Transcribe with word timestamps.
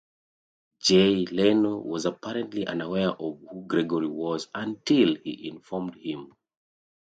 Jay 0.79 1.27
Leno 1.27 1.77
was 1.77 2.05
apparently 2.07 2.65
unaware 2.65 3.11
of 3.11 3.39
who 3.51 3.65
Gregory 3.67 4.07
was 4.07 4.47
until 4.55 5.15
he 5.23 5.47
informed 5.47 5.95
him. 5.95 6.33